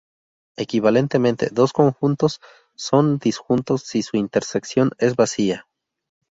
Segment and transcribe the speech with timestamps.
[0.57, 2.41] Equivalentemente, dos conjuntos
[2.75, 5.67] son disjuntos si su intersección es vacía.